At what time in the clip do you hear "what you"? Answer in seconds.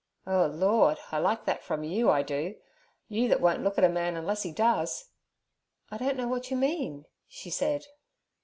6.27-6.57